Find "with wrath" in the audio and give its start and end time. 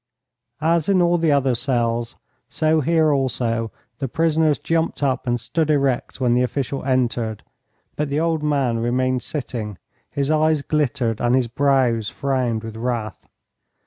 12.63-13.29